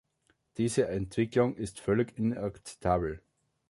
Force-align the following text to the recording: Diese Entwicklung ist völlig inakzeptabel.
Diese 0.57 0.87
Entwicklung 0.87 1.55
ist 1.57 1.79
völlig 1.79 2.17
inakzeptabel. 2.17 3.21